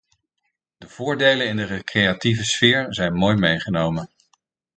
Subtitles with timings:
[0.77, 4.09] De voordelen in de recreatieve sfeer zijn mooi meegenomen.